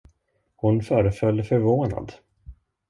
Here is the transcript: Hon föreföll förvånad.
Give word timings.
Hon 0.55 0.81
föreföll 0.81 1.43
förvånad. 1.43 2.13